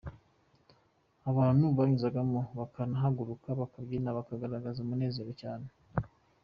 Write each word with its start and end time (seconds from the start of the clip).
Abantu 1.29 1.65
banyuzagamo 1.77 2.39
bakanahaguruka 2.59 3.49
bakabyina 3.61 4.09
bakagaragaza 4.17 4.77
umunezero 4.81 5.31
cyane. 5.41 5.67